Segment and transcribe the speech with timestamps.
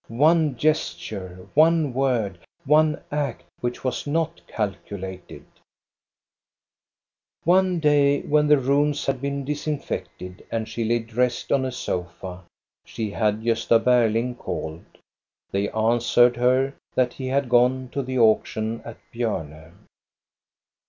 [0.07, 5.45] One gesture, one word, one act which was not calculated!
[7.43, 12.45] One day, when the rooms had been disinfected and she lay dressed on a sofa,
[12.83, 14.85] she had Gosta Berling called.
[15.51, 19.85] They answered her that he had gone to the auction at Bjorne.